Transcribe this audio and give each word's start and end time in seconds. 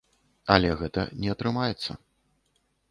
Але 0.53 0.69
гэта 0.81 1.05
не 1.21 1.29
атрымаецца. 1.37 1.91